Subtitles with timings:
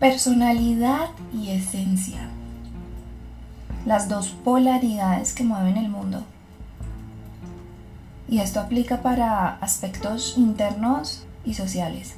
[0.00, 2.30] Personalidad y esencia.
[3.84, 6.22] Las dos polaridades que mueven el mundo.
[8.26, 12.14] Y esto aplica para aspectos internos y sociales.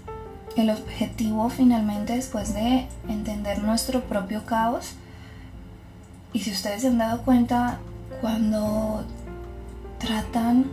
[0.56, 4.92] El objetivo finalmente después de entender nuestro propio caos,
[6.32, 7.80] y si ustedes se han dado cuenta,
[8.20, 9.04] cuando
[9.98, 10.66] tratan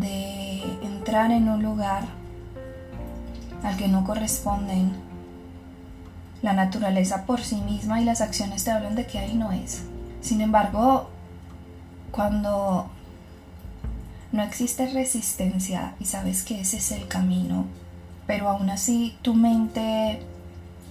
[0.00, 2.02] de entrar en un lugar
[3.62, 5.05] al que no corresponden,
[6.42, 9.82] la naturaleza por sí misma y las acciones te hablan de que ahí no es.
[10.20, 11.10] Sin embargo,
[12.10, 12.90] cuando
[14.32, 17.66] no existe resistencia y sabes que ese es el camino,
[18.26, 20.20] pero aún así tu mente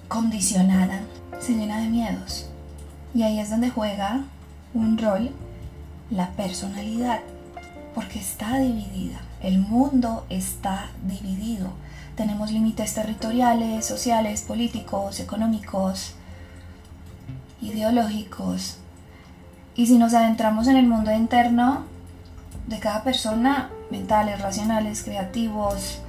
[0.08, 1.02] condicionada
[1.40, 2.50] se llena de miedos.
[3.14, 4.24] Y ahí es donde juega
[4.74, 5.32] un rol
[6.10, 7.22] la personalidad,
[7.94, 9.22] porque está dividida.
[9.42, 11.70] El mundo está dividido.
[12.16, 16.14] Tenemos límites territoriales, sociales, políticos, económicos,
[17.62, 18.78] ideológicos.
[19.76, 21.84] Y si nos adentramos en el mundo interno
[22.68, 26.00] de cada persona, mentales, racionales, creativos,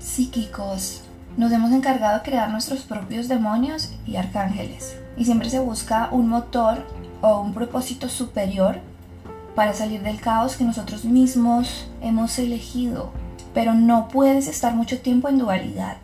[0.00, 1.02] psíquicos,
[1.36, 4.96] nos hemos encargado de crear nuestros propios demonios y arcángeles.
[5.16, 6.84] Y siempre se busca un motor
[7.20, 8.80] o un propósito superior
[9.54, 13.12] para salir del caos que nosotros mismos hemos elegido.
[13.54, 15.96] Pero no puedes estar mucho tiempo en dualidad.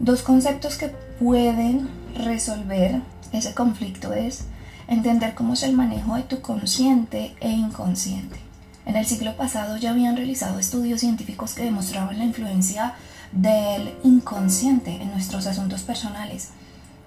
[0.00, 3.00] Dos conceptos que pueden resolver
[3.32, 4.44] ese conflicto es
[4.88, 8.38] entender cómo es el manejo de tu consciente e inconsciente.
[8.86, 12.94] En el siglo pasado ya habían realizado estudios científicos que demostraban la influencia
[13.32, 16.50] del inconsciente en nuestros asuntos personales.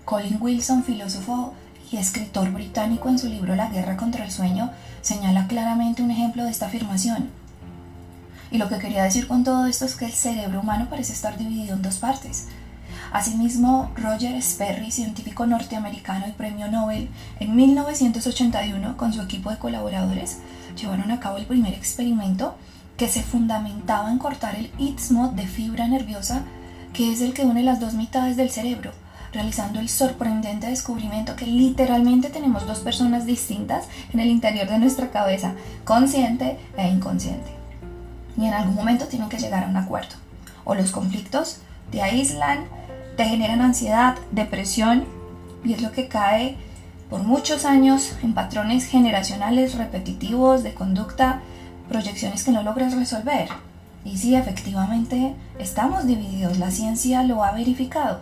[0.06, 1.54] Colin Wilson, filósofo
[1.92, 6.44] y escritor británico en su libro La guerra contra el sueño, señala claramente un ejemplo
[6.44, 7.30] de esta afirmación.
[8.52, 11.38] Y lo que quería decir con todo esto es que el cerebro humano parece estar
[11.38, 12.48] dividido en dos partes.
[13.14, 20.38] Asimismo, Roger Sperry, científico norteamericano y premio Nobel, en 1981 con su equipo de colaboradores,
[20.80, 22.56] llevaron a cabo el primer experimento
[22.98, 26.44] que se fundamentaba en cortar el istmo de fibra nerviosa
[26.94, 28.92] que es el que une las dos mitades del cerebro,
[29.32, 35.10] realizando el sorprendente descubrimiento que literalmente tenemos dos personas distintas en el interior de nuestra
[35.10, 35.54] cabeza,
[35.86, 37.61] consciente e inconsciente.
[38.38, 40.16] Y en algún momento tienen que llegar a un acuerdo.
[40.64, 41.60] O los conflictos
[41.92, 42.66] te aíslan,
[43.18, 45.06] te generan ansiedad, depresión,
[45.64, 46.58] y es lo que cae
[47.10, 51.42] por muchos años en patrones generacionales repetitivos de conducta,
[51.90, 53.50] proyecciones que no logras resolver.
[54.06, 58.22] Y sí, efectivamente, estamos divididos, la ciencia lo ha verificado.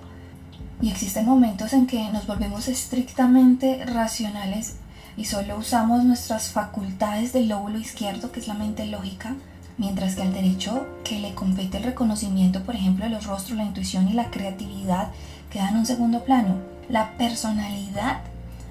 [0.82, 4.78] Y existen momentos en que nos volvemos estrictamente racionales
[5.16, 9.36] y solo usamos nuestras facultades del lóbulo izquierdo, que es la mente lógica,
[9.80, 13.64] mientras que al derecho que le compete el reconocimiento, por ejemplo, de los rostros, la
[13.64, 15.08] intuición y la creatividad,
[15.50, 16.58] queda en un segundo plano.
[16.90, 18.22] La personalidad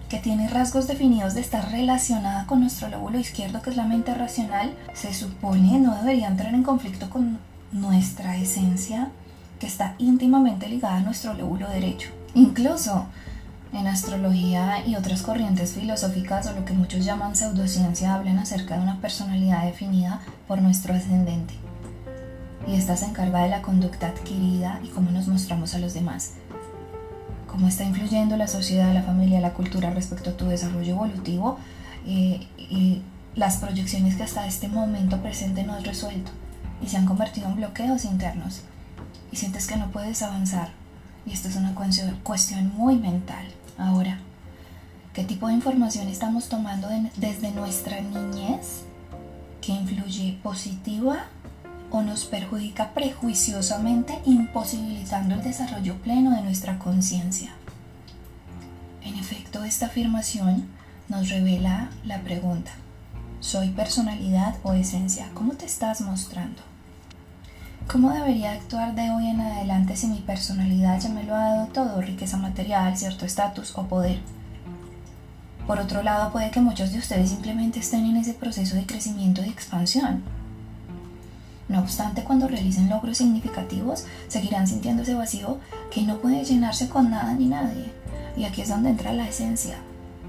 [0.08, 4.14] que tiene rasgos definidos de estar relacionada con nuestro lóbulo izquierdo, que es la mente
[4.14, 7.38] racional, se supone no debería entrar en conflicto con
[7.72, 9.10] nuestra esencia,
[9.58, 12.10] que está íntimamente ligada a nuestro lóbulo derecho.
[12.34, 13.06] Incluso
[13.73, 18.83] en astrología y otras corrientes filosóficas o lo que muchos llaman pseudociencia hablan acerca de
[18.83, 21.55] una personalidad definida por nuestro ascendente.
[22.67, 26.33] Y esta se encarga de la conducta adquirida y cómo nos mostramos a los demás
[27.59, 31.59] cómo está influyendo la sociedad, la familia, la cultura respecto a tu desarrollo evolutivo
[32.06, 33.03] eh, y
[33.35, 36.31] las proyecciones que hasta este momento presente no has resuelto
[36.81, 38.61] y se han convertido en bloqueos internos
[39.33, 40.71] y sientes que no puedes avanzar.
[41.27, 41.75] Y esto es una
[42.23, 43.45] cuestión muy mental.
[45.38, 48.82] Ahora, ¿qué tipo de información estamos tomando desde nuestra niñez
[49.60, 51.26] que influye positiva
[51.91, 57.53] o nos perjudica prejuiciosamente imposibilitando el desarrollo pleno de nuestra conciencia.
[59.05, 60.67] En efecto, esta afirmación
[61.08, 62.73] nos revela la pregunta,
[63.40, 65.31] ¿soy personalidad o esencia?
[65.35, 66.62] ¿Cómo te estás mostrando?
[67.87, 71.67] ¿Cómo debería actuar de hoy en adelante si mi personalidad ya me lo ha dado
[71.69, 74.19] todo, riqueza material, cierto estatus o poder?
[75.69, 79.44] Por otro lado, puede que muchos de ustedes simplemente estén en ese proceso de crecimiento
[79.44, 80.25] y expansión
[81.69, 85.59] no obstante, cuando realicen logros significativos, seguirán sintiendo ese vacío
[85.91, 87.93] que no puede llenarse con nada ni nadie.
[88.37, 89.76] Y aquí es donde entra la esencia.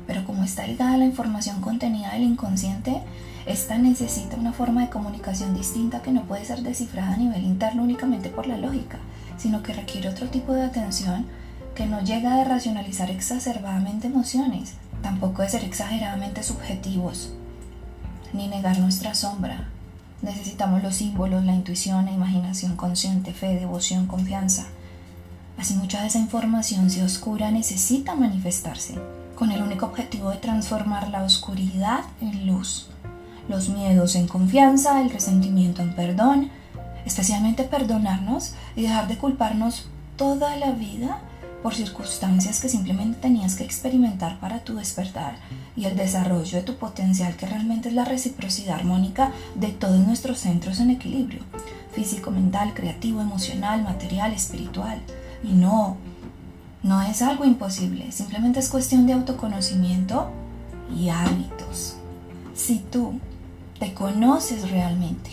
[0.06, 3.02] Pero como está ligada a la información contenida del inconsciente,
[3.46, 7.84] esta necesita una forma de comunicación distinta que no puede ser descifrada a nivel interno
[7.84, 8.98] únicamente por la lógica,
[9.38, 11.26] sino que requiere otro tipo de atención
[11.74, 17.32] que no llega de racionalizar exacerbadamente emociones, tampoco de ser exageradamente subjetivos,
[18.34, 19.70] ni negar nuestra sombra,
[20.22, 24.66] Necesitamos los símbolos, la intuición, la imaginación consciente, fe, devoción, confianza.
[25.58, 28.96] Así mucha de esa información si oscura necesita manifestarse,
[29.36, 32.90] con el único objetivo de transformar la oscuridad en luz,
[33.48, 36.50] los miedos en confianza, el resentimiento en perdón,
[37.06, 39.86] especialmente perdonarnos y dejar de culparnos
[40.18, 41.22] toda la vida
[41.62, 45.38] por circunstancias que simplemente tenías que experimentar para tu despertar
[45.76, 50.40] y el desarrollo de tu potencial que realmente es la reciprocidad armónica de todos nuestros
[50.40, 51.42] centros en equilibrio,
[51.94, 55.00] físico, mental, creativo, emocional, material, espiritual.
[55.44, 55.98] Y no,
[56.84, 60.30] no es algo imposible, simplemente es cuestión de autoconocimiento
[60.96, 61.96] y hábitos.
[62.54, 63.20] Si tú
[63.80, 65.32] te conoces realmente,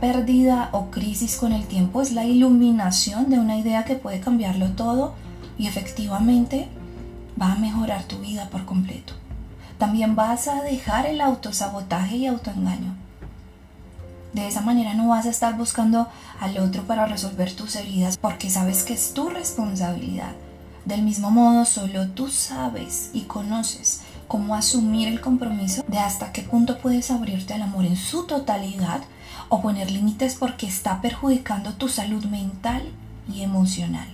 [0.00, 4.70] pérdida o crisis con el tiempo es la iluminación de una idea que puede cambiarlo
[4.70, 5.14] todo
[5.58, 6.68] y efectivamente
[7.40, 9.12] va a mejorar tu vida por completo.
[9.78, 12.94] También vas a dejar el autosabotaje y autoengaño.
[14.32, 16.08] De esa manera no vas a estar buscando
[16.40, 20.32] al otro para resolver tus heridas porque sabes que es tu responsabilidad.
[20.84, 24.00] Del mismo modo, solo tú sabes y conoces
[24.30, 29.00] cómo asumir el compromiso de hasta qué punto puedes abrirte al amor en su totalidad
[29.48, 32.80] o poner límites porque está perjudicando tu salud mental
[33.28, 34.06] y emocional.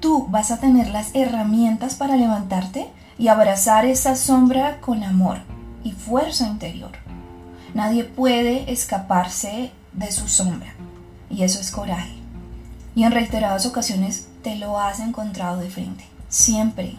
[0.00, 5.38] Tú vas a tener las herramientas para levantarte y abrazar esa sombra con amor
[5.82, 6.92] y fuerza interior.
[7.72, 10.74] Nadie puede escaparse de su sombra
[11.30, 12.12] y eso es coraje.
[12.94, 16.04] Y en reiteradas ocasiones te lo has encontrado de frente.
[16.28, 16.96] Siempre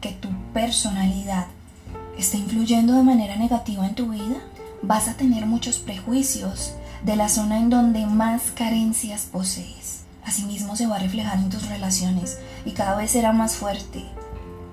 [0.00, 1.46] que tu personalidad
[2.18, 4.36] esté influyendo de manera negativa en tu vida,
[4.82, 6.74] vas a tener muchos prejuicios
[7.04, 10.04] de la zona en donde más carencias posees.
[10.24, 14.04] Asimismo se va a reflejar en tus relaciones y cada vez será más fuerte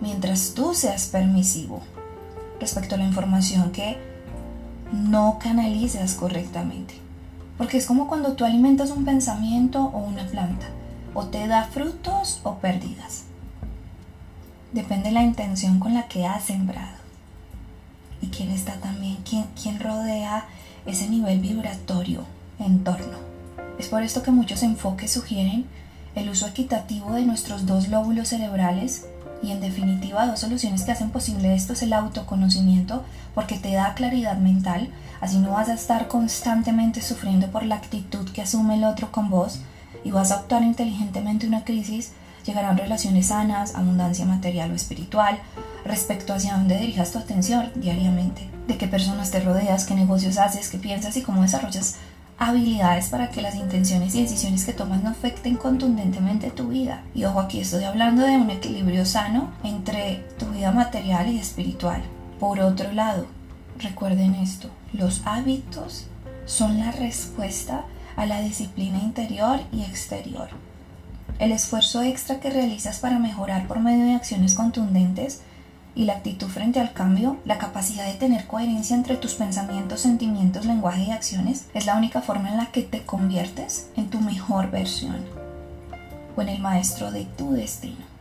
[0.02, 1.82] mientras tú seas permisivo
[2.60, 3.98] respecto a la información que
[4.92, 6.96] no canalizas correctamente.
[7.58, 10.66] Porque es como cuando tú alimentas un pensamiento o una planta,
[11.14, 13.24] o te da frutos o pérdidas.
[14.72, 17.03] Depende de la intención con la que has sembrado
[18.24, 20.46] y quién está también, quién, quién rodea
[20.86, 22.24] ese nivel vibratorio
[22.58, 23.18] en torno.
[23.78, 25.66] Es por esto que muchos enfoques sugieren
[26.16, 29.08] el uso equitativo de nuestros dos lóbulos cerebrales
[29.42, 33.04] y en definitiva dos soluciones que hacen posible esto es el autoconocimiento
[33.36, 34.88] porque te da claridad mental,
[35.20, 39.30] así no vas a estar constantemente sufriendo por la actitud que asume el otro con
[39.30, 39.60] vos
[40.06, 42.12] y vas a optar inteligentemente una crisis,
[42.46, 45.40] llegarán relaciones sanas, abundancia material o espiritual,
[45.86, 50.70] respecto hacia dónde dirijas tu atención diariamente, de qué personas te rodeas, qué negocios haces,
[50.70, 51.98] qué piensas y cómo desarrollas
[52.38, 57.04] habilidades para que las intenciones y decisiones que tomas no afecten contundentemente tu vida.
[57.14, 62.02] Y ojo, aquí estoy hablando de un equilibrio sano entre tu vida material y espiritual.
[62.40, 63.28] Por otro lado,
[63.80, 66.08] recuerden esto, los hábitos
[66.46, 67.86] son la respuesta
[68.16, 70.50] a la disciplina interior y exterior.
[71.40, 75.42] El esfuerzo extra que realizas para mejorar por medio de acciones contundentes
[75.96, 80.66] y la actitud frente al cambio, la capacidad de tener coherencia entre tus pensamientos, sentimientos,
[80.66, 84.72] lenguaje y acciones, es la única forma en la que te conviertes en tu mejor
[84.72, 85.18] versión
[86.36, 88.13] o en el maestro de tu destino.